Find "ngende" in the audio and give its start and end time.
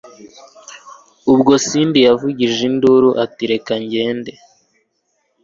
3.83-4.33